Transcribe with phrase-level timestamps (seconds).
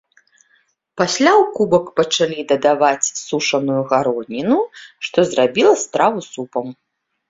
[1.01, 4.59] Пасля ў кубак пачалі дадаваць сушаную гародніну,
[5.07, 6.65] што зрабіла страву супам.